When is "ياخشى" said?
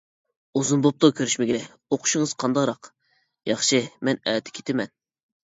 3.53-3.83